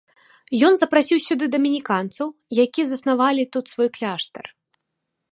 [0.67, 2.27] Ён запрасіў сюды дамініканцаў,
[2.65, 4.45] які заснавалі тут свой кляштар.